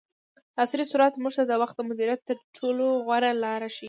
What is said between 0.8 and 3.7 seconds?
سورت موږ ته د وخت د مدیریت تر ټولو غوره لار